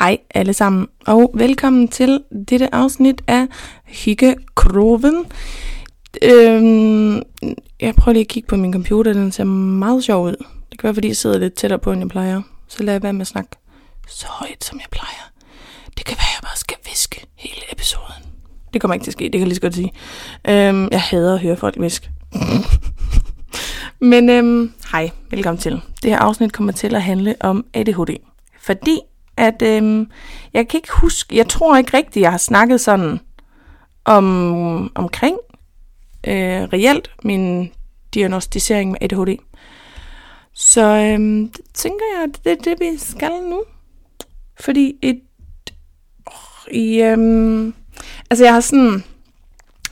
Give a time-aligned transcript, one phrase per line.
[0.00, 3.46] Hej alle sammen, og velkommen til dette afsnit af
[3.86, 5.26] Hygge Kroven.
[6.22, 7.22] Øhm,
[7.80, 10.36] jeg prøver lige at kigge på min computer, den ser meget sjov ud.
[10.70, 12.42] Det kan være, fordi jeg sidder lidt tættere på, end jeg plejer.
[12.68, 13.50] Så lad jeg være med at snakke
[14.08, 15.30] så højt, som jeg plejer.
[15.98, 18.24] Det kan være, at jeg bare skal viske hele episoden.
[18.72, 19.92] Det kommer ikke til at ske, det kan jeg lige så godt sige.
[20.48, 22.10] Øhm, jeg hader at høre folk viske.
[24.12, 25.80] Men øhm, hej, velkommen til.
[26.02, 28.16] Det her afsnit kommer til at handle om ADHD.
[28.60, 29.00] Fordi
[29.40, 30.06] at øh,
[30.52, 33.20] jeg kan ikke huske, jeg tror ikke rigtigt, jeg har snakket sådan
[34.04, 35.36] om, omkring
[36.26, 37.72] øh, reelt min
[38.14, 39.36] diagnostisering med ADHD.
[40.54, 41.18] Så øh,
[41.56, 43.62] det tænker jeg, at det er det, vi skal nu.
[44.60, 45.20] Fordi et,
[46.26, 47.74] oh, i, øhm,
[48.30, 49.04] altså jeg har sådan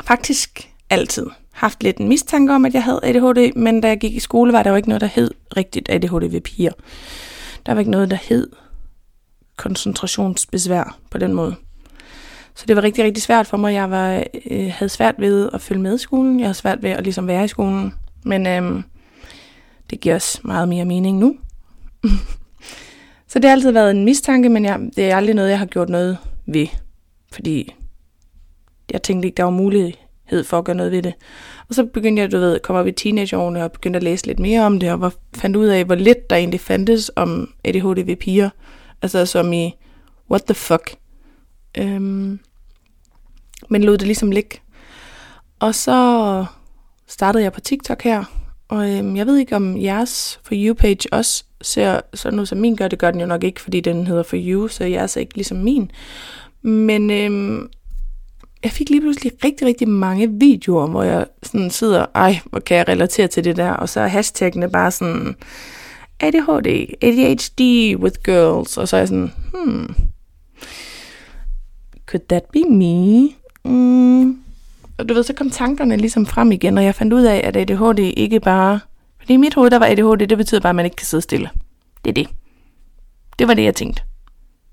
[0.04, 4.14] faktisk altid haft lidt en mistanke om, at jeg havde ADHD, men da jeg gik
[4.14, 6.72] i skole, var der jo ikke noget, der hed rigtigt ADHD ved piger.
[7.66, 8.48] Der var ikke noget, der hed
[9.58, 11.54] koncentrationsbesvær på den måde.
[12.54, 13.74] Så det var rigtig, rigtig svært for mig.
[13.74, 16.40] Jeg var, øh, havde svært ved at følge med i skolen.
[16.40, 17.94] Jeg havde svært ved at ligesom være i skolen.
[18.24, 18.82] Men øh,
[19.90, 21.36] det giver os meget mere mening nu.
[23.28, 25.66] så det har altid været en mistanke, men jeg, det er aldrig noget, jeg har
[25.66, 26.66] gjort noget ved.
[27.32, 27.74] Fordi
[28.92, 31.14] jeg tænkte ikke, der var mulighed for at gøre noget ved det.
[31.68, 34.38] Og så begyndte jeg, du ved, komme op i teenageårene og begyndte at læse lidt
[34.38, 38.16] mere om det, og fandt ud af, hvor lidt der egentlig fandtes om ADHD ved
[38.16, 38.50] piger.
[39.02, 39.74] Altså som i,
[40.30, 40.96] what the fuck.
[41.78, 42.38] Øhm,
[43.68, 44.60] men lod det ligesom ligge.
[45.58, 46.44] Og så
[47.06, 48.24] startede jeg på TikTok her,
[48.68, 52.76] og øhm, jeg ved ikke om jeres For You-page også ser sådan ud som min
[52.76, 52.88] gør.
[52.88, 55.34] Det gør den jo nok ikke, fordi den hedder For You, så jeres er ikke
[55.34, 55.90] ligesom min.
[56.62, 57.70] Men øhm,
[58.62, 62.76] jeg fik lige pludselig rigtig, rigtig mange videoer, hvor jeg sådan sidder, ej, hvor kan
[62.76, 65.36] jeg relatere til det der, og så er hashtagene bare sådan,
[66.20, 67.60] ADHD, ADHD
[67.96, 69.94] with girls, og så er jeg sådan, hmm,
[72.06, 73.28] could that be me?
[73.64, 74.42] Mm.
[74.98, 77.56] Og du ved, så kom tankerne ligesom frem igen, og jeg fandt ud af, at
[77.56, 78.80] ADHD ikke bare,
[79.18, 81.22] fordi i mit hoved, der var ADHD, det betyder bare, at man ikke kan sidde
[81.22, 81.50] stille.
[82.04, 82.28] Det er det.
[83.38, 84.02] Det var det, jeg tænkte.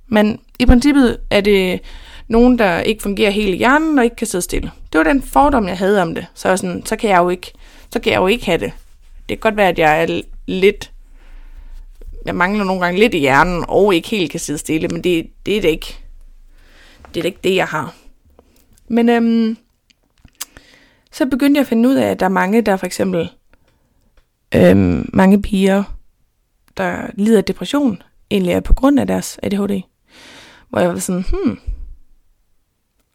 [0.07, 1.79] Men i princippet er det
[2.27, 4.71] nogen, der ikke fungerer helt i hjernen og ikke kan sidde stille.
[4.93, 6.25] Det var den fordom, jeg havde om det.
[6.33, 7.51] Så, sådan, så kan jeg jo ikke,
[7.89, 8.71] så kan jeg jo ikke have det.
[9.29, 10.91] Det kan godt være, at jeg er lidt
[12.25, 15.31] jeg mangler nogle gange lidt i hjernen, og ikke helt kan sidde stille, men det,
[15.45, 15.97] det er det ikke.
[17.07, 17.95] Det er det ikke det, jeg har.
[18.87, 19.57] Men øhm,
[21.11, 23.29] så begyndte jeg at finde ud af, at der er mange, der for eksempel,
[24.55, 25.83] øhm, mange piger,
[26.77, 29.81] der lider af depression, egentlig er på grund af deres ADHD.
[30.69, 31.59] Hvor jeg var sådan, hmm,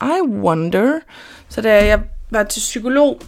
[0.03, 0.99] I wonder.
[1.49, 2.01] Så da jeg
[2.31, 3.21] var til psykolog,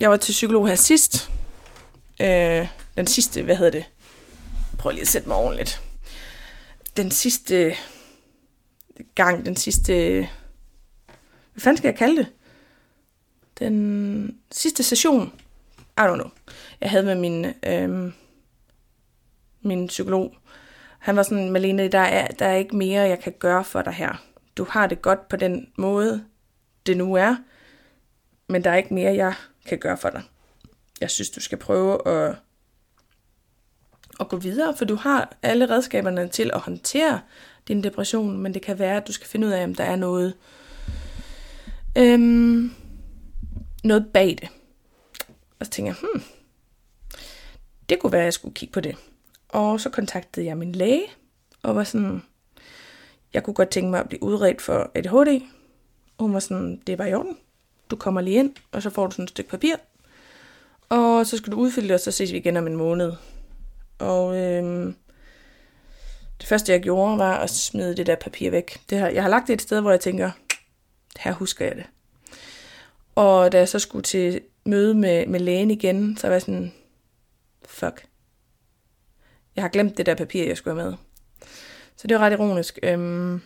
[0.00, 1.30] jeg var til psykolog her sidst,
[2.20, 3.84] øh, den sidste, hvad hedder det,
[4.84, 5.82] prøver lige at sætte mig ordentligt.
[6.96, 7.76] Den sidste
[9.14, 10.28] gang, den sidste...
[11.52, 12.32] Hvad fanden skal jeg kalde det?
[13.58, 15.40] Den sidste session,
[15.78, 16.30] I don't know,
[16.80, 18.12] jeg havde med min, øhm,
[19.62, 20.36] min psykolog.
[20.98, 23.92] Han var sådan, Malene, der er, der er ikke mere, jeg kan gøre for dig
[23.92, 24.24] her.
[24.56, 26.24] Du har det godt på den måde,
[26.86, 27.36] det nu er,
[28.48, 29.34] men der er ikke mere, jeg
[29.66, 30.22] kan gøre for dig.
[31.00, 32.36] Jeg synes, du skal prøve at
[34.20, 37.20] at gå videre, for du har alle redskaberne til at håndtere
[37.68, 39.96] din depression, men det kan være, at du skal finde ud af, om der er
[39.96, 40.34] noget,
[41.98, 42.74] øhm,
[43.84, 44.48] noget bag det.
[45.60, 46.22] Og så tænker jeg, hmm,
[47.88, 48.96] det kunne være, at jeg skulle kigge på det.
[49.48, 51.06] Og så kontaktede jeg min læge,
[51.62, 52.22] og var sådan,
[53.34, 55.42] jeg kunne godt tænke mig at blive udredt for ADHD.
[56.18, 57.36] Og hun var sådan, det var i orden.
[57.90, 59.76] Du kommer lige ind, og så får du sådan et stykke papir.
[60.88, 63.12] Og så skal du udfylde det, og så ses vi igen om en måned.
[63.98, 64.96] Og øhm,
[66.40, 68.80] det første, jeg gjorde, var at smide det der papir væk.
[68.90, 70.30] Det her, jeg har lagt det et sted, hvor jeg tænker,
[71.18, 71.86] her husker jeg det.
[73.14, 76.72] Og da jeg så skulle til møde med, med lægen igen, så var jeg sådan,
[77.66, 78.06] fuck.
[79.56, 80.98] Jeg har glemt det der papir, jeg skulle have med.
[81.96, 82.78] Så det var ret ironisk.
[82.82, 83.40] Øhm,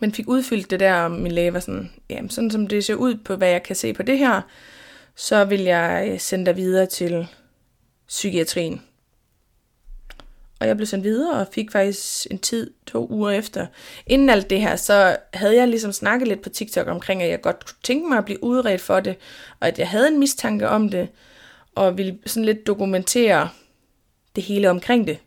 [0.00, 2.94] men fik udfyldt det der, og min læge var sådan, jamen sådan som det ser
[2.94, 4.40] ud på, hvad jeg kan se på det her,
[5.14, 7.26] så vil jeg øh, sende dig videre til
[8.08, 8.82] psykiatrien.
[10.60, 13.66] Og jeg blev sendt videre og fik faktisk en tid to uger efter.
[14.06, 17.40] Inden alt det her, så havde jeg ligesom snakket lidt på TikTok omkring, at jeg
[17.40, 19.16] godt kunne tænke mig at blive udredt for det,
[19.60, 21.08] og at jeg havde en mistanke om det,
[21.74, 23.48] og ville sådan lidt dokumentere
[24.36, 25.18] det hele omkring det.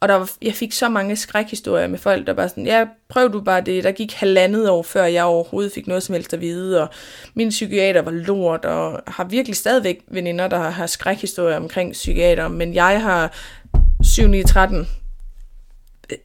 [0.00, 3.32] Og der var, jeg fik så mange skrækhistorier med folk, der bare sådan, ja, prøv
[3.32, 3.84] du bare det.
[3.84, 6.88] Der gik halvandet år, før jeg overhovedet fik noget som helst at vide, og
[7.34, 12.74] min psykiater var lort, og har virkelig stadigvæk veninder, der har skrækhistorier omkring psykiater, men
[12.74, 13.32] jeg har
[14.16, 14.88] 7 9 13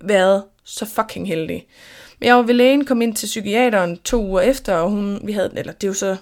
[0.02, 1.68] været Så fucking heldig.
[2.20, 5.32] Men jeg var ved lægen, kom ind til psykiateren to uger efter, og hun, vi
[5.32, 6.18] havde, eller det er jo så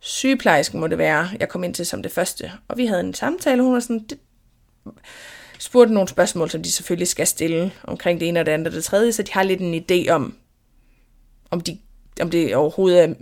[0.00, 2.52] sygeplejersken må det være, jeg kom ind til som det første.
[2.68, 4.18] Og vi havde en samtale, og hun var sådan, det,
[5.58, 8.72] spurgte nogle spørgsmål, som de selvfølgelig skal stille omkring det ene og det andet og
[8.72, 10.36] det tredje, så de har lidt en idé om,
[11.50, 11.78] om, de,
[12.20, 13.14] om det overhovedet er,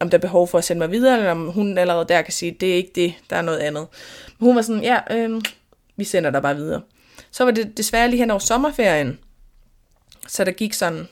[0.00, 2.32] om der er behov for at sende mig videre, eller om hun allerede der kan
[2.32, 3.86] sige, det er ikke det, der er noget andet.
[4.38, 5.40] Men hun var sådan, ja, øh,
[5.96, 6.82] vi sender dig bare videre.
[7.30, 9.18] Så var det desværre lige hen over sommerferien,
[10.28, 11.08] så der gik sådan,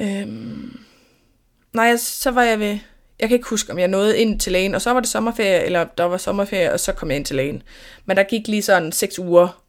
[0.00, 0.80] øhm,
[1.72, 2.78] nej, så var jeg ved,
[3.20, 5.64] jeg kan ikke huske, om jeg nåede ind til lægen, og så var det sommerferie,
[5.64, 7.62] eller der var sommerferie, og så kom jeg ind til lægen.
[8.04, 9.64] Men der gik lige sådan seks uger,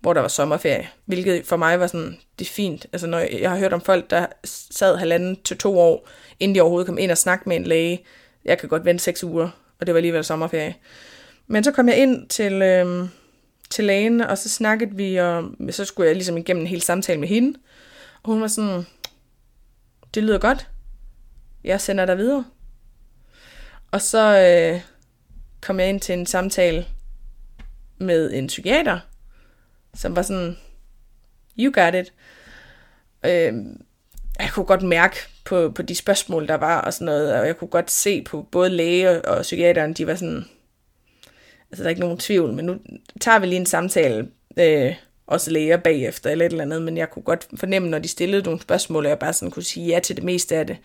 [0.00, 2.86] hvor der var sommerferie, hvilket for mig var sådan, det er fint.
[2.92, 4.26] Altså når jeg, jeg har hørt om folk, der
[4.70, 6.08] sad halvanden til to år,
[6.40, 8.04] inden de overhovedet kom ind og snakkede med en læge.
[8.44, 9.48] Jeg kan godt vente seks uger,
[9.80, 10.74] og det var alligevel sommerferie.
[11.46, 13.08] Men så kom jeg ind til, øh,
[13.70, 17.20] til lægen, og så snakkede vi, og så skulle jeg ligesom igennem en hel samtale
[17.20, 17.58] med hende.
[18.22, 18.86] Og hun var sådan,
[20.14, 20.68] det lyder godt.
[21.64, 22.44] Jeg sender dig videre.
[23.90, 24.80] Og så øh,
[25.60, 26.86] kom jeg ind til en samtale
[27.98, 28.98] med en psykiater,
[29.94, 30.56] som var sådan,
[31.58, 32.12] you got it.
[33.24, 33.54] Øh,
[34.38, 37.56] jeg kunne godt mærke på, på de spørgsmål, der var og sådan noget, og jeg
[37.56, 40.44] kunne godt se på både læge og psykiateren, de var sådan,
[41.72, 42.76] altså der er ikke nogen tvivl, men nu
[43.20, 44.28] tager vi lige en samtale,
[44.58, 44.94] øh,
[45.26, 48.42] også læger bagefter eller et eller andet, men jeg kunne godt fornemme, når de stillede
[48.42, 50.76] nogle spørgsmål, at jeg bare sådan kunne sige ja til det meste af det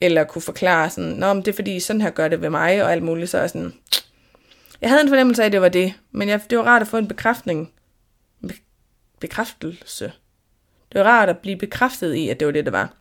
[0.00, 2.82] eller kunne forklare sådan, Nå, men det er fordi, sådan her gør det ved mig,
[2.82, 3.74] og alt muligt, så er sådan,
[4.80, 6.88] jeg havde en fornemmelse af, at det var det, men jeg, det var rart at
[6.88, 7.72] få en bekræftning,
[8.48, 8.54] be,
[9.20, 10.12] bekræftelse.
[10.92, 12.94] Det var rart at blive bekræftet i, at det var det, det var.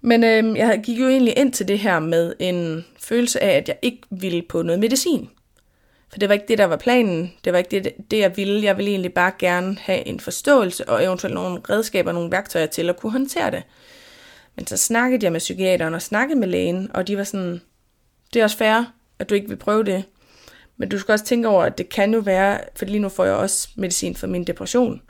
[0.00, 3.68] Men øh, jeg gik jo egentlig ind til det her med en følelse af, at
[3.68, 5.30] jeg ikke ville på noget medicin.
[6.10, 7.32] For det var ikke det, der var planen.
[7.44, 8.64] Det var ikke det, det jeg ville.
[8.64, 12.88] Jeg ville egentlig bare gerne have en forståelse og eventuelt nogle redskaber, nogle værktøjer til
[12.88, 13.62] at kunne håndtere det.
[14.56, 17.60] Men så snakkede jeg med psykiateren og snakkede med lægen, og de var sådan,
[18.34, 20.04] det er også fair, at du ikke vil prøve det.
[20.76, 23.24] Men du skal også tænke over, at det kan jo være, for lige nu får
[23.24, 25.02] jeg også medicin for min depression.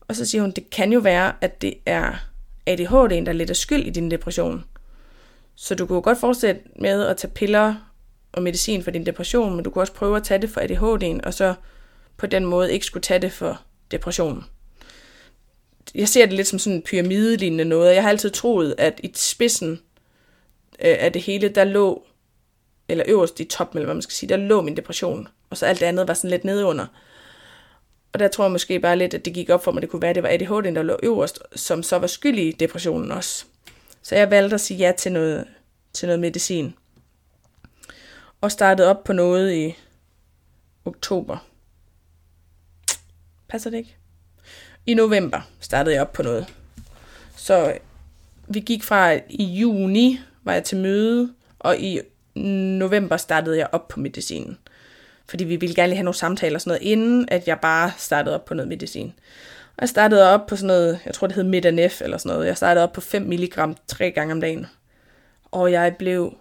[0.00, 2.12] Og så siger hun, det kan jo være, at det er
[2.70, 4.64] ADHD'en, der lidt er skyld i din depression.
[5.54, 7.74] Så du kunne godt fortsætte med at tage piller
[8.36, 11.26] og medicin for din depression, men du kunne også prøve at tage det for ADHD'en,
[11.26, 11.54] og så
[12.16, 13.60] på den måde ikke skulle tage det for
[13.90, 14.44] depressionen
[15.94, 17.94] jeg ser det lidt som sådan en pyramidelignende noget.
[17.94, 19.70] Jeg har altid troet, at i spidsen
[20.80, 22.06] øh, af det hele, der lå,
[22.88, 25.28] eller øverst i toppen, eller hvad man skal sige, der lå min depression.
[25.50, 26.86] Og så alt det andet var sådan lidt nedunder.
[28.12, 30.02] Og der tror jeg måske bare lidt, at det gik op for mig, det kunne
[30.02, 33.44] være, at det var ADHD, der lå øverst, som så var skyld i depressionen også.
[34.02, 35.46] Så jeg valgte at sige ja til noget,
[35.92, 36.74] til noget medicin.
[38.44, 39.76] Og startede op på noget i
[40.84, 41.46] oktober.
[43.48, 43.96] Passer det ikke?
[44.86, 46.54] i november startede jeg op på noget.
[47.36, 47.74] Så øh,
[48.48, 52.00] vi gik fra øh, i juni, var jeg til møde, og i
[52.78, 54.58] november startede jeg op på medicinen.
[55.28, 57.92] Fordi vi ville gerne lige have nogle samtaler og sådan noget, inden at jeg bare
[57.96, 59.12] startede op på noget medicin.
[59.76, 62.46] Og jeg startede op på sådan noget, jeg tror det hed Medanef eller sådan noget.
[62.46, 64.66] Jeg startede op på 5 mg tre gange om dagen.
[65.50, 66.34] Og jeg blev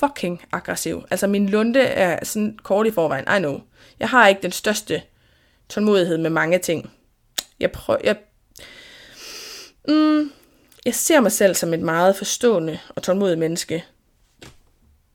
[0.00, 1.04] fucking aggressiv.
[1.10, 3.60] Altså min lunde er sådan kort i forvejen, I know.
[4.00, 5.02] Jeg har ikke den største
[5.68, 6.90] tålmodighed med mange ting.
[7.60, 8.16] Jeg prøver, jeg,
[9.88, 10.32] mm,
[10.84, 13.84] jeg ser mig selv som et meget forstående og tålmodigt menneske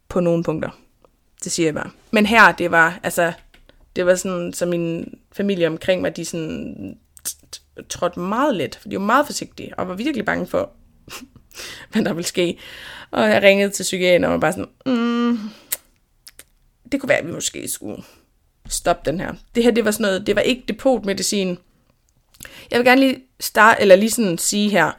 [0.09, 0.69] på nogle punkter.
[1.43, 1.89] Det siger jeg bare.
[2.11, 3.33] Men her, det var, altså,
[3.95, 6.97] det var sådan, så min familie omkring mig, de sådan
[7.89, 10.71] trådte meget let, for de var meget forsigtige, og var virkelig bange for,
[11.91, 12.57] hvad der ville ske.
[13.11, 15.39] Og jeg ringede til psykiateren og var bare sådan, mm,
[16.91, 18.03] det kunne være, at vi måske skulle
[18.69, 19.33] stoppe den her.
[19.55, 21.57] Det her, det var sådan noget, det var ikke depotmedicin,
[22.71, 24.91] jeg vil gerne lige starte, eller lige sådan sige her,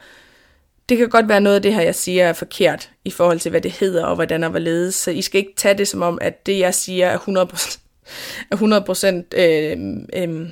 [0.89, 3.49] det kan godt være noget af det her, jeg siger, er forkert i forhold til,
[3.49, 4.95] hvad det hedder og hvordan og hvorledes.
[4.95, 7.79] Så I skal ikke tage det som om, at det, jeg siger, er 100%,
[8.51, 8.55] er
[9.33, 9.77] 100% øh,
[10.13, 10.49] øh,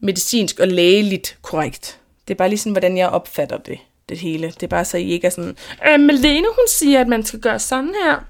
[0.00, 2.00] medicinsk og lægeligt korrekt.
[2.28, 4.46] Det er bare lige sådan, hvordan jeg opfatter det, det hele.
[4.46, 5.56] Det er bare så, I ikke er sådan,
[5.88, 8.24] øh, Malene, hun siger, at man skal gøre sådan her.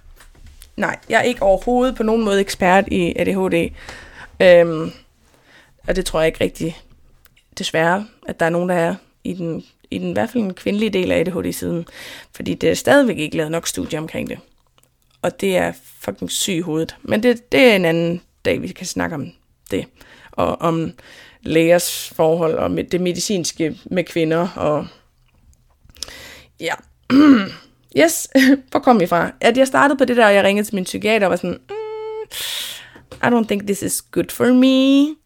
[0.77, 3.71] Nej, jeg er ikke overhovedet på nogen måde ekspert i ADHD.
[4.41, 4.93] Øhm,
[5.89, 6.79] og det tror jeg ikke rigtig
[7.59, 8.95] desværre, at der er nogen, der er
[9.25, 11.87] i den, i den i hvert fald en kvindelige del af ADHD-siden.
[12.33, 14.39] Fordi det er stadigvæk ikke lavet nok studier omkring det.
[15.23, 16.97] Og det er fucking syg i hovedet.
[17.03, 19.33] Men det, det er en anden dag, vi kan snakke om
[19.71, 19.87] det.
[20.33, 20.93] Og om
[21.43, 24.49] lægers forhold og med det medicinske med kvinder.
[24.57, 24.87] Og
[26.61, 26.75] ja.
[28.05, 28.29] yes,
[28.71, 29.31] hvor kom jeg fra?
[29.41, 31.61] At jeg startede på det der, og jeg ringede til min psykiater og var sådan,
[31.69, 32.29] mm,
[33.23, 35.17] I don't think this is good for me.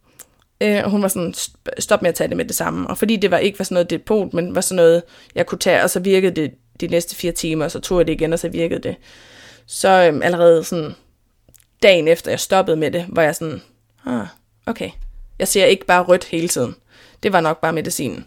[0.61, 1.35] Øh, og hun var sådan,
[1.79, 2.91] stop med at tage det med det samme.
[2.91, 5.03] Og fordi det var ikke var sådan noget depot, men var sådan noget,
[5.35, 8.07] jeg kunne tage, og så virkede det de næste fire timer, og så tog jeg
[8.07, 8.97] det igen, og så virkede det.
[9.67, 10.95] Så øhm, allerede sådan
[11.83, 13.63] dagen efter jeg stoppede med det, var jeg sådan,
[14.07, 14.27] ah,
[14.67, 14.91] okay,
[15.39, 16.75] jeg ser ikke bare rødt hele tiden.
[17.23, 18.25] Det var nok bare medicinen.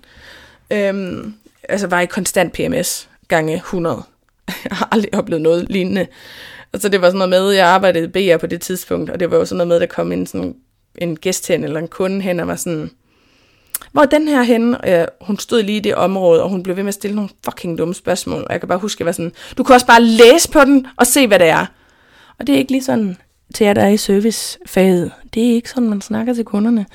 [0.72, 1.36] Øhm,
[1.70, 4.04] altså var i konstant PMS gange 100.
[4.70, 6.08] Jeg har aldrig oplevet noget lignende.
[6.74, 9.20] Og så det var sådan noget med, jeg arbejdede i BR på det tidspunkt, og
[9.20, 10.56] det var jo sådan noget med, der kom en, sådan,
[10.98, 12.90] en gæst hen, eller en kunde hen, og var sådan,
[13.92, 14.82] hvor er den her henne?
[14.82, 17.16] Og jeg, hun stod lige i det område, og hun blev ved med at stille
[17.16, 18.42] nogle fucking dumme spørgsmål.
[18.42, 20.60] Og jeg kan bare huske, at jeg var sådan, du kan også bare læse på
[20.60, 21.66] den, og se, hvad det er.
[22.40, 23.18] Og det er ikke lige sådan,
[23.54, 25.12] til jer, der er i servicefaget.
[25.34, 26.86] Det er ikke sådan, man snakker til kunderne.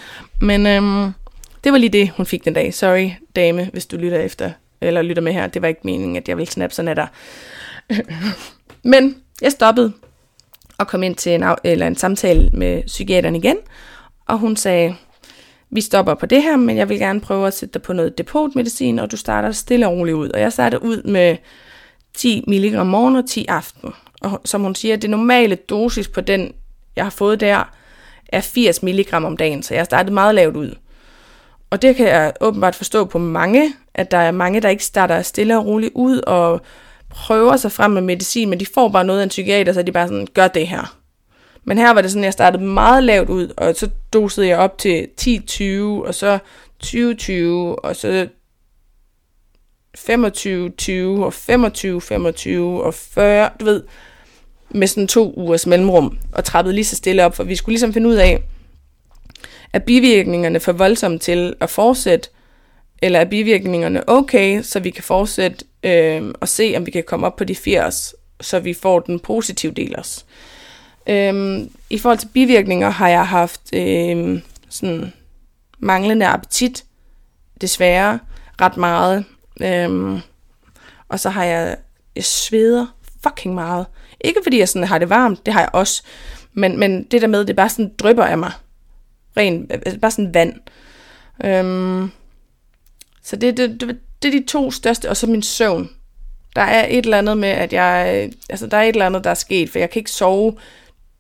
[0.41, 1.13] Men øhm,
[1.65, 2.75] det var lige det, hun fik den dag.
[2.75, 4.51] Sorry, dame, hvis du lytter efter,
[4.81, 5.47] eller lytter med her.
[5.47, 7.09] Det var ikke meningen, at jeg ville snappe sådan af dig.
[8.83, 9.93] Men jeg stoppede
[10.79, 13.57] og kom ind til en, eller en samtale med psykiateren igen,
[14.27, 14.97] og hun sagde,
[15.71, 18.19] vi stopper på det her, men jeg vil gerne prøve at sætte dig på noget
[18.19, 20.29] depotmedicin, og du starter stille og roligt ud.
[20.29, 21.37] Og jeg startede ud med
[22.15, 23.93] 10 mg om morgen og 10 aften.
[24.21, 26.53] Og som hun siger, det normale dosis på den,
[26.97, 27.75] jeg har fået der,
[28.29, 30.75] er 80 mg om dagen, så jeg startede meget lavt ud.
[31.71, 35.23] Og det kan jeg åbenbart forstå på mange, at der er mange, der ikke starter
[35.23, 36.61] stille og roligt ud og
[37.11, 39.93] prøver sig frem med medicin, men de får bare noget af en psykiater, så de
[39.93, 40.97] bare sådan, gør det her.
[41.65, 44.59] Men her var det sådan, at jeg startede meget lavt ud, og så dosede jeg
[44.59, 46.39] op til 10-20, og så
[46.85, 47.35] 20-20,
[47.83, 48.29] og så
[49.99, 53.83] 25-20, og 25-25, og 40, du ved,
[54.71, 57.93] med sådan to ugers mellemrum, og trappede lige så stille op, for vi skulle ligesom
[57.93, 58.43] finde ud af,
[59.73, 62.29] er bivirkningerne for voldsomme til at fortsætte,
[63.03, 67.27] eller er bivirkningerne okay, så vi kan fortsætte øh, og se, om vi kan komme
[67.27, 70.25] op på de 80, så vi får den positive del også.
[71.07, 71.61] Øh,
[71.91, 75.13] I forhold til bivirkninger har jeg haft øh, sådan
[75.79, 76.85] manglende appetit,
[77.61, 78.19] desværre,
[78.61, 79.25] ret meget.
[79.63, 80.21] Øh,
[81.09, 81.77] og så har jeg,
[82.17, 82.87] jeg sveder
[83.23, 83.87] fucking meget.
[84.21, 86.03] Ikke fordi jeg sådan har det varmt, det har jeg også.
[86.53, 88.53] Men, men det der med, det bare sådan drypper af mig.
[89.37, 90.55] Ren, altså bare sådan vand.
[91.45, 92.11] Øhm,
[93.23, 95.91] så det, det, det, det er de to største, og så min søvn.
[96.57, 99.31] Der er et eller andet med, at jeg, altså der er et eller andet, der
[99.31, 100.57] er sket, for jeg kan ikke sove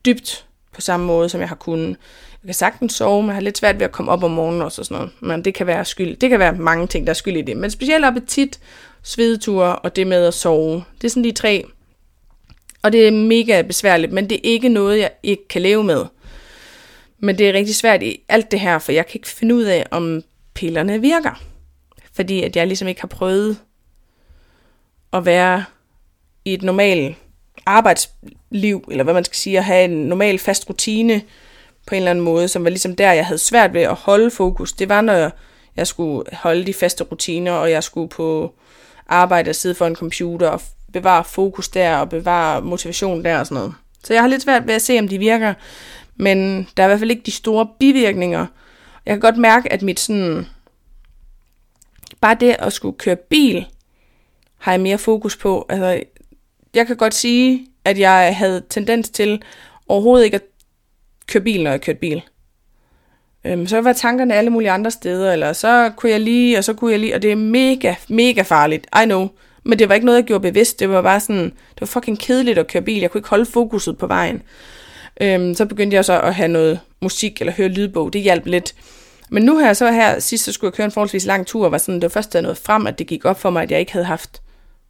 [0.05, 1.97] dybt på samme måde, som jeg har kunnet.
[2.43, 4.63] Jeg kan sagtens sove, men jeg har lidt svært ved at komme op om morgenen
[4.63, 5.13] også og sådan noget.
[5.21, 6.17] Men det kan være skyld.
[6.17, 7.57] Det kan være mange ting, der er skyld i det.
[7.57, 8.61] Men specielt appetit,
[9.03, 10.85] svedeture og det med at sove.
[11.01, 11.65] Det er sådan de tre.
[12.83, 16.05] Og det er mega besværligt, men det er ikke noget, jeg ikke kan leve med.
[17.21, 19.63] Men det er rigtig svært i alt det her, for jeg kan ikke finde ud
[19.63, 20.23] af, om
[20.55, 21.43] pillerne virker.
[22.13, 23.59] Fordi at jeg ligesom ikke har prøvet
[25.13, 25.65] at være
[26.45, 27.17] i et normalt
[27.67, 31.23] arbejdsliv, eller hvad man skal sige, at have en normal fast rutine
[31.87, 34.31] på en eller anden måde, som var ligesom der, jeg havde svært ved at holde
[34.31, 34.73] fokus.
[34.73, 35.31] Det var, når
[35.77, 38.55] jeg skulle holde de faste rutiner, og jeg skulle på
[39.09, 40.61] arbejde og sidde for en computer og
[40.93, 43.75] bevare fokus der, og bevare motivation der og sådan noget.
[44.05, 45.55] Så jeg har lidt svært ved at se, om de virker,
[46.21, 48.47] men der er i hvert fald ikke de store bivirkninger.
[49.07, 50.47] Jeg kan godt mærke, at mit sådan...
[52.21, 53.67] Bare det at skulle køre bil,
[54.59, 55.67] har jeg mere fokus på.
[55.69, 56.03] Altså,
[56.75, 59.43] jeg kan godt sige, at jeg havde tendens til
[59.89, 60.45] overhovedet ikke at
[61.27, 62.23] køre bil, når jeg kørte bil.
[63.45, 66.75] Øhm, så var tankerne alle mulige andre steder, eller så kunne jeg lige, og så
[66.75, 69.29] kunne jeg lige, og det er mega, mega farligt, I know.
[69.65, 72.19] Men det var ikke noget, jeg gjorde bevidst, det var bare sådan, det var fucking
[72.19, 74.43] kedeligt at køre bil, jeg kunne ikke holde fokuset på vejen.
[75.21, 78.75] Øhm, så begyndte jeg så at have noget musik, eller høre lydbog, det hjalp lidt.
[79.31, 81.79] Men nu her, så her sidst, så skulle jeg køre en forholdsvis lang tur, var
[81.79, 83.81] sådan, det var først, der noget frem, at det gik op for mig, at jeg
[83.81, 84.43] ikke havde haft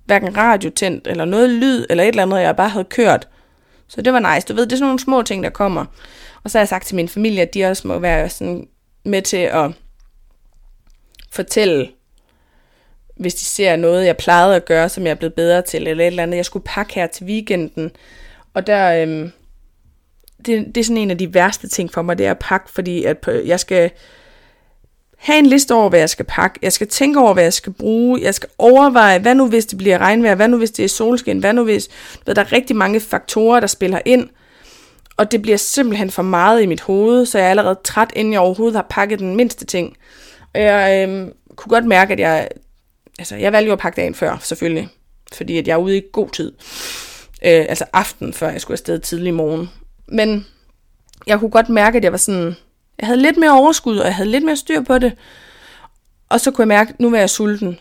[0.04, 3.28] hverken radio tændt, eller noget lyd, eller et eller andet, jeg bare havde kørt.
[3.88, 4.46] Så det var nice.
[4.46, 5.84] Du ved, det er sådan nogle små ting, der kommer.
[6.44, 8.68] Og så har jeg sagt til min familie, at de også må være sådan
[9.04, 9.70] med til at
[11.30, 11.88] fortælle,
[13.16, 16.04] hvis de ser noget, jeg plejede at gøre, som jeg er blevet bedre til, eller
[16.04, 17.90] et eller andet, jeg skulle pakke her til weekenden.
[18.54, 19.32] Og der, øhm,
[20.46, 22.70] det, det er sådan en af de værste ting for mig, det er at pakke,
[22.72, 23.90] fordi at jeg skal
[25.20, 26.58] have en liste over, hvad jeg skal pakke.
[26.62, 28.20] Jeg skal tænke over, hvad jeg skal bruge.
[28.22, 30.34] Jeg skal overveje, hvad nu hvis det bliver regnvejr?
[30.34, 31.38] Hvad nu hvis det er solskin?
[31.38, 31.88] Hvad nu hvis...
[32.26, 34.28] Ved, der er rigtig mange faktorer, der spiller ind.
[35.16, 38.32] Og det bliver simpelthen for meget i mit hoved, så jeg er allerede træt, inden
[38.32, 39.96] jeg overhovedet har pakket den mindste ting.
[40.54, 42.48] Og jeg øhm, kunne godt mærke, at jeg...
[43.18, 44.88] Altså, jeg valgte jo at pakke dagen før, selvfølgelig.
[45.32, 46.52] Fordi at jeg er ude i god tid.
[47.44, 49.70] Øh, altså aften, før jeg skulle afsted tidlig morgen.
[50.10, 50.46] Men
[51.26, 52.56] jeg kunne godt mærke, at jeg var sådan
[53.00, 55.12] jeg havde lidt mere overskud, og jeg havde lidt mere styr på det.
[56.28, 57.78] Og så kunne jeg mærke, at nu var jeg sulten.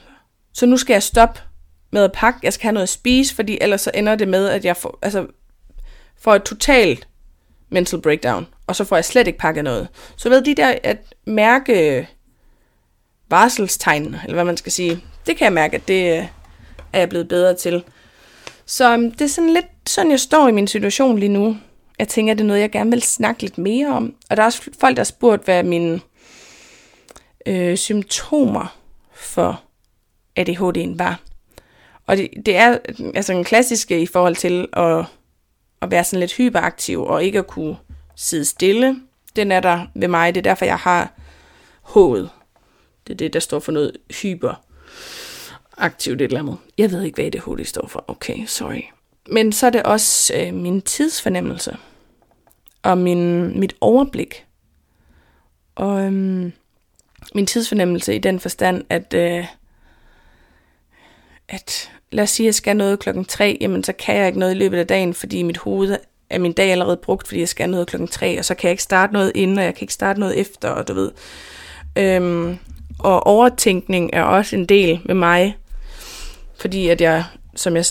[0.54, 1.42] Så nu skal jeg stoppe
[1.92, 2.40] med at pakke.
[2.44, 5.00] Jeg skal have noget at spise, fordi ellers så ender det med, at jeg får,
[5.02, 5.28] altså,
[6.20, 7.08] får et totalt
[7.70, 8.48] mental breakdown.
[8.68, 9.88] og så får jeg slet ikke pakket noget.
[10.16, 12.08] Så ved de der at mærke
[13.30, 16.28] varselstegn, eller hvad man skal sige, det kan jeg mærke, at det øh,
[16.94, 17.84] er jeg blevet bedre til.
[18.66, 21.58] Så øhm, det er sådan lidt sådan, jeg står i min situation lige nu.
[22.00, 24.16] Jeg tænker, det er noget, jeg gerne vil snakke lidt mere om.
[24.30, 26.02] Og der er også folk, der har spurgt, hvad mine
[27.46, 28.78] øh, symptomer
[29.14, 29.62] for
[30.40, 31.20] ADHD'en var.
[32.08, 32.78] Og det, det er
[33.16, 35.06] altså en klassiske i forhold til at,
[35.82, 37.78] at være sådan lidt hyperaktiv og ikke at kunne
[38.16, 39.02] sidde stille.
[39.36, 40.36] Den er der ved mig.
[40.36, 41.14] Det er derfor, jeg har
[41.82, 42.30] hovedet.
[43.08, 44.54] Det er det, der står for noget hyper
[45.78, 46.58] aktivt et eller andet.
[46.78, 48.06] Jeg ved ikke, hvad ADHD står for.
[48.08, 48.82] Okay, sorry.
[49.32, 51.78] Men så er det også øh, min tidsfornemmelse
[52.84, 54.46] og min, mit overblik.
[55.76, 56.52] Og øhm,
[57.36, 59.46] min tidsfornemmelse i den forstand, at, øh,
[61.50, 64.40] at lad os sige, at jeg skal noget klokken 3, jamen så kan jeg ikke
[64.40, 65.98] noget i løbet af dagen, fordi mit hoved
[66.30, 68.72] er min dag allerede brugt, fordi jeg skal noget klokken 3, og så kan jeg
[68.72, 71.12] ikke starte noget inden, og jeg kan ikke starte noget efter, og du ved.
[71.96, 72.58] Øhm,
[73.00, 75.58] og overtænkning er også en del med mig,
[76.56, 77.24] fordi at jeg,
[77.56, 77.86] som jeg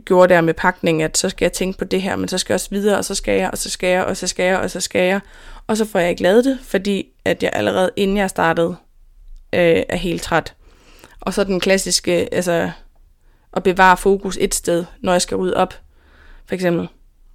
[0.00, 2.52] gjorde der med pakning, at så skal jeg tænke på det her, men så skal
[2.52, 4.58] jeg også videre, og så skal jeg, og så skal jeg, og så skal jeg,
[4.58, 5.20] og så skal jeg,
[5.66, 8.76] og så får jeg ikke lavet det, fordi at jeg allerede inden jeg startede,
[9.52, 10.54] øh, er helt træt.
[11.20, 12.70] Og så den klassiske, altså
[13.56, 15.74] at bevare fokus et sted, når jeg skal rydde op,
[16.46, 16.88] for eksempel.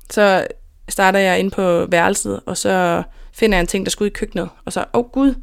[0.09, 0.47] Så
[0.89, 4.49] starter jeg ind på værelset, og så finder jeg en ting, der skulle i køkkenet,
[4.65, 5.35] og så, åh oh, gud,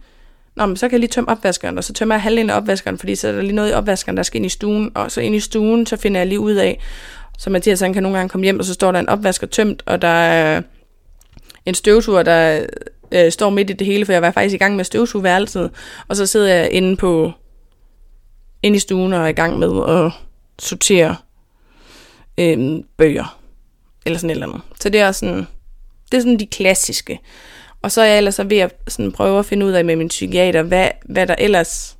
[0.57, 2.99] Nå, men så kan jeg lige tømme opvaskeren, og så tømmer jeg halvdelen af opvaskeren,
[2.99, 5.21] fordi så er der lige noget i opvaskeren, der skal ind i stuen, og så
[5.21, 6.81] ind i stuen, så finder jeg lige ud af,
[7.39, 9.83] så Mathias han kan nogle gange komme hjem, og så står der en opvasker tømt,
[9.87, 10.63] og der er
[11.67, 12.67] en støvsuger, der
[13.13, 15.71] øh, står midt i det hele, for jeg var faktisk i gang med støvsugeværelset,
[16.09, 17.33] og så sidder jeg inde på
[18.63, 20.13] inde i stuen og er i gang med at
[20.59, 21.17] sortere
[22.39, 23.39] øh, bøger,
[24.07, 24.61] eller sådan et eller andet.
[24.81, 25.47] Så det er sådan,
[26.13, 27.21] det er sådan de klassiske.
[27.85, 30.09] Og så er jeg ellers ved at sådan prøve at finde ud af med min
[30.09, 31.99] psykiater, hvad, hvad der ellers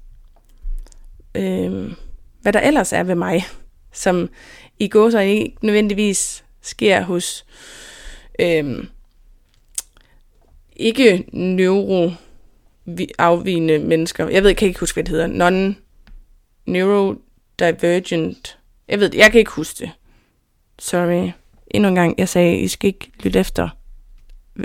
[1.35, 1.93] øh,
[2.43, 3.45] hvad der ellers er ved mig,
[3.93, 4.29] som
[4.79, 7.45] i går så ikke nødvendigvis sker hos
[8.39, 8.85] øh,
[10.77, 14.29] ikke neuroafvigende mennesker.
[14.29, 15.27] Jeg ved, jeg kan ikke huske, hvad det hedder.
[15.27, 15.77] Non
[16.67, 18.59] neurodivergent.
[18.89, 19.91] Jeg ved jeg kan ikke huske det.
[20.79, 21.31] Sorry.
[21.71, 23.69] Endnu en gang, jeg sagde, I skal ikke lytte efter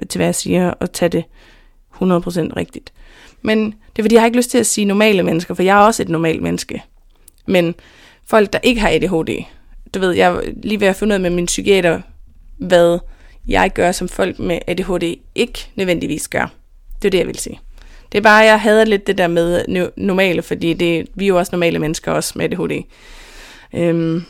[0.10, 1.24] til, hvad jeg siger, og tage det
[1.94, 2.94] 100% rigtigt.
[3.42, 5.78] Men det er fordi, jeg har ikke lyst til at sige normale mennesker, for jeg
[5.78, 6.84] er også et normalt menneske.
[7.46, 7.76] Men
[8.26, 9.44] folk, der ikke har ADHD,
[9.94, 12.02] du ved, jeg lige ved at finde ud af med min psykiater,
[12.58, 13.00] hvad
[13.48, 16.52] jeg gør, som folk med ADHD ikke nødvendigvis gør.
[17.02, 17.60] Det er det, jeg vil sige.
[18.12, 19.66] Det er bare, jeg hader lidt det der med
[19.98, 22.84] normale, fordi det, vi er jo også normale mennesker, også med ADHD.
[23.74, 24.24] Øhm,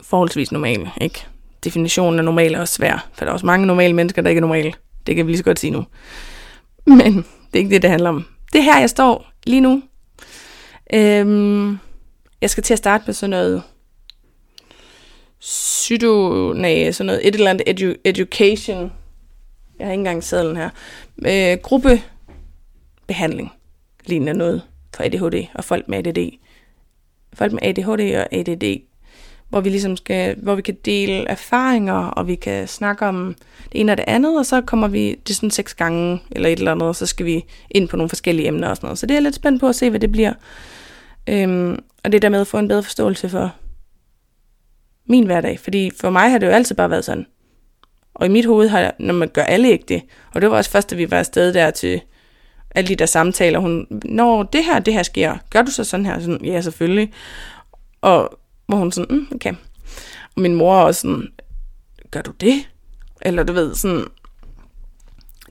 [0.00, 1.26] forholdsvis normale, ikke?
[1.64, 4.38] Definitionen af normal er også svær, for der er også mange normale mennesker, der ikke
[4.38, 4.72] er normale.
[5.06, 5.84] Det kan vi lige så godt sige nu.
[6.86, 8.24] Men det er ikke det, det handler om.
[8.52, 9.82] Det er her, jeg står lige nu.
[10.92, 11.78] Øhm,
[12.40, 13.62] jeg skal til at starte med sådan noget
[15.40, 18.92] pseudo, nej, sådan noget, et eller andet edu, education.
[19.78, 20.70] Jeg har ikke engang sadlen her.
[21.26, 23.52] Øh, gruppebehandling
[24.04, 24.62] ligner noget
[24.94, 26.38] for ADHD og folk med ADD.
[27.34, 28.80] Folk med ADHD og ADD
[29.48, 33.36] hvor vi ligesom skal, hvor vi kan dele erfaringer, og vi kan snakke om
[33.72, 36.48] det ene og det andet, og så kommer vi, det er sådan seks gange, eller
[36.48, 38.98] et eller andet, og så skal vi ind på nogle forskellige emner og sådan noget.
[38.98, 40.32] Så det er jeg lidt spændt på at se, hvad det bliver.
[41.26, 43.54] Øhm, og det der med at få en bedre forståelse for
[45.08, 47.26] min hverdag, fordi for mig har det jo altid bare været sådan.
[48.14, 50.02] Og i mit hoved har, når man gør alle ikke det,
[50.34, 52.00] og det var også først, da vi var afsted der til
[52.74, 56.06] alle de der samtaler, hun, når det her, det her sker, gør du så sådan
[56.06, 56.20] her?
[56.20, 57.12] Sådan, ja, selvfølgelig.
[58.00, 59.54] Og hvor hun sådan, mm, okay.
[60.36, 61.32] Og min mor er også sådan,
[62.10, 62.68] gør du det?
[63.22, 64.04] Eller du ved, sådan,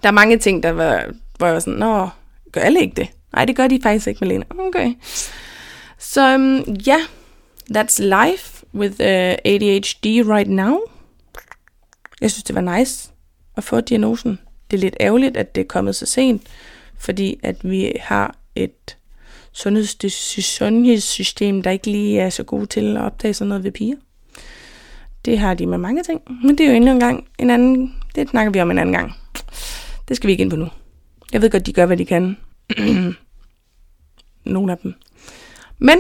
[0.04, 2.10] der er mange ting, der var, hvor jeg var sådan, nå,
[2.52, 3.08] gør alle ikke det?
[3.34, 4.46] Nej, det gør de faktisk ikke, Malene.
[4.60, 4.94] Okay.
[5.98, 7.02] Så um, ja, yeah,
[7.72, 10.80] that's life with øh, uh, ADHD right now.
[12.22, 13.10] Jeg synes, det var nice
[13.58, 14.40] at få diagnosen.
[14.72, 16.42] Det er lidt ærgerligt, at det er kommet så sent,
[16.98, 18.98] fordi at vi har et
[19.56, 23.96] sundhedssystem, der ikke lige er så god til at opdage sådan noget ved piger.
[25.26, 27.96] Det har de med mange ting, men det er jo endnu en gang en anden,
[28.16, 29.14] det snakker vi om en anden gang.
[30.08, 30.68] Det skal vi ikke ind på nu.
[31.34, 32.38] Jeg ved godt, de gør, hvad de kan.
[34.46, 34.94] Nogle af dem.
[35.80, 35.98] Men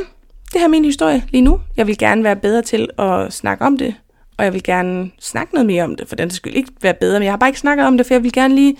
[0.53, 1.61] det her er min historie lige nu.
[1.77, 3.95] Jeg vil gerne være bedre til at snakke om det,
[4.37, 7.19] og jeg vil gerne snakke noget mere om det, for den skal ikke være bedre,
[7.19, 8.77] men jeg har bare ikke snakket om det, for jeg vil gerne lige,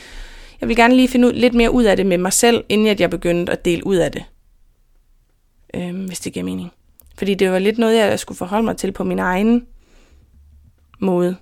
[0.61, 2.99] jeg vil gerne lige finde ud, lidt mere ud af det med mig selv, inden
[2.99, 4.23] jeg begyndte at dele ud af det
[5.75, 6.71] øh, hvis det giver mening.
[7.17, 9.65] Fordi det var lidt noget, jeg skulle forholde mig til på min egen
[10.99, 11.35] måde.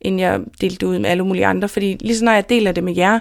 [0.00, 1.68] inden jeg delte det ud med alle mulige andre.
[1.68, 3.18] Fordi lige så når jeg deler det med jer,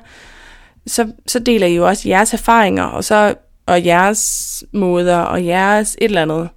[0.88, 5.96] så, så deler I jo også jeres erfaringer, og så og jeres måder, og jeres
[6.02, 6.50] et eller andet.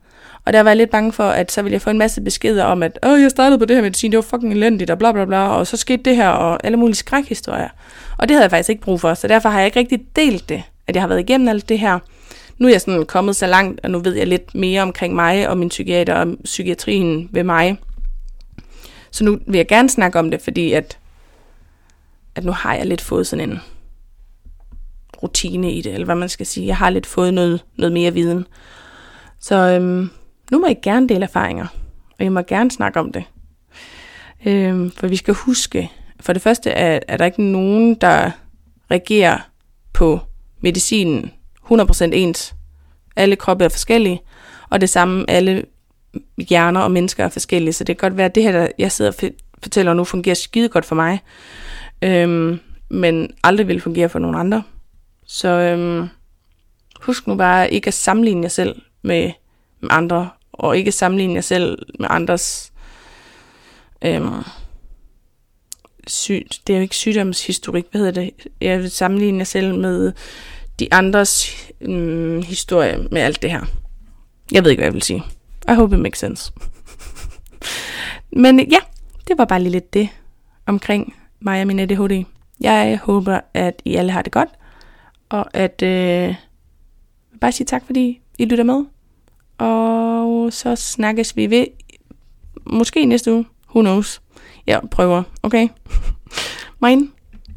[0.45, 2.65] Og der var jeg lidt bange for, at så ville jeg få en masse beskeder
[2.65, 5.13] om, at Åh, jeg startede på det her medicin, det var fucking elendigt, og bla
[5.13, 7.69] bla bla, og så skete det her, og alle mulige skrækhistorier.
[8.19, 10.49] Og det havde jeg faktisk ikke brug for, så derfor har jeg ikke rigtig delt
[10.49, 11.99] det, at jeg har været igennem alt det her.
[12.59, 15.49] Nu er jeg sådan kommet så langt, og nu ved jeg lidt mere omkring mig
[15.49, 17.79] og min psykiater og psykiatrien ved mig.
[19.11, 20.99] Så nu vil jeg gerne snakke om det, fordi at,
[22.35, 23.59] at nu har jeg lidt fået sådan en
[25.23, 26.67] rutine i det, eller hvad man skal sige.
[26.67, 28.47] Jeg har lidt fået noget, noget mere viden.
[29.41, 30.11] Så øhm,
[30.51, 31.67] nu må I gerne dele erfaringer,
[32.19, 33.25] og I må gerne snakke om det.
[34.47, 35.91] Øhm, for vi skal huske,
[36.21, 38.31] for det første er, er der ikke nogen, der
[38.91, 39.39] reagerer
[39.93, 40.21] på
[40.61, 41.31] medicinen
[41.71, 42.55] 100% ens.
[43.17, 44.21] Alle kroppe er forskellige,
[44.71, 45.65] og det samme alle
[46.49, 48.93] hjerner og mennesker er forskellige, så det kan godt være, at det her, der jeg
[48.93, 49.31] sidder og
[49.63, 51.21] fortæller nu, fungerer skide godt for mig,
[52.03, 54.63] øhm, men aldrig vil fungere for nogen andre.
[55.27, 56.09] Så øhm,
[57.01, 59.33] husk nu bare ikke at sammenligne jer selv med,
[59.81, 62.73] med andre, og ikke sammenligne jer selv med andres
[64.05, 64.43] øhm,
[66.07, 68.47] syg, det er jo ikke sygdomshistorik, hvad hedder det?
[68.61, 70.13] Jeg vil sammenligne jer selv med
[70.79, 73.65] de andres øhm, historie med alt det her.
[74.53, 75.23] Jeg ved ikke, hvad jeg vil sige.
[75.69, 76.53] I hope it makes sense.
[78.43, 78.79] Men ja,
[79.29, 80.09] det var bare lige lidt det
[80.67, 82.25] omkring mig og min ADHD.
[82.61, 84.49] Jeg håber, at I alle har det godt,
[85.29, 86.35] og at øh,
[87.41, 88.85] bare sige tak, fordi I lytter med.
[89.59, 91.67] Og så snakkes vi ved,
[92.67, 94.23] måske næste uge, who knows.
[94.67, 95.69] Jeg prøver, okay?
[96.83, 97.09] Mine.